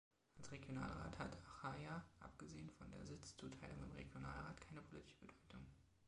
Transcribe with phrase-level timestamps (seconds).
[0.39, 5.63] Als Regionalrat hat Achaia abgesehen von der Sitzzuteilung im Regionalrat keine politische Bedeutung.